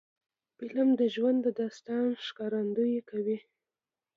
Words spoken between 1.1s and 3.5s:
ژوند د داستان ښکارندویي کوي